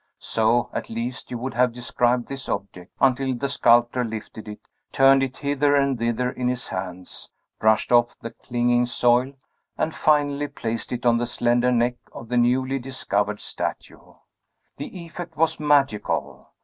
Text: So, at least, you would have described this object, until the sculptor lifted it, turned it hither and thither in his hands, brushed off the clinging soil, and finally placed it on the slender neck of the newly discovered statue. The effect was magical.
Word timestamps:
So, 0.17 0.71
at 0.73 0.89
least, 0.89 1.29
you 1.29 1.37
would 1.37 1.53
have 1.53 1.73
described 1.73 2.27
this 2.27 2.49
object, 2.49 2.91
until 2.99 3.35
the 3.35 3.47
sculptor 3.47 4.03
lifted 4.03 4.47
it, 4.47 4.61
turned 4.91 5.21
it 5.21 5.37
hither 5.37 5.75
and 5.75 5.99
thither 5.99 6.31
in 6.31 6.47
his 6.47 6.69
hands, 6.69 7.29
brushed 7.59 7.91
off 7.91 8.17
the 8.19 8.31
clinging 8.31 8.87
soil, 8.87 9.33
and 9.77 9.93
finally 9.93 10.47
placed 10.47 10.91
it 10.91 11.05
on 11.05 11.17
the 11.17 11.27
slender 11.27 11.71
neck 11.71 11.97
of 12.13 12.29
the 12.29 12.37
newly 12.37 12.79
discovered 12.79 13.39
statue. 13.41 14.15
The 14.77 14.87
effect 15.05 15.37
was 15.37 15.59
magical. 15.59 16.49